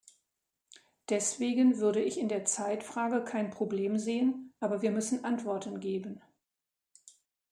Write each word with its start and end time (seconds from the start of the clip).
Deswegen 1.09 1.77
würde 1.77 2.01
ich 2.01 2.17
in 2.17 2.27
der 2.27 2.43
Zeitfrage 2.43 3.23
kein 3.23 3.51
Problem 3.51 3.99
sehen, 3.99 4.51
aber 4.59 4.81
wir 4.81 4.89
müssen 4.89 5.23
Antworten 5.23 5.79
geben. 5.79 6.23